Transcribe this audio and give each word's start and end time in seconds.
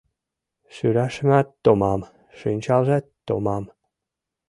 Шӱрашемат 0.73 1.47
томам, 1.63 2.01
шинчалжат 2.39 3.05
томам- 3.27 3.63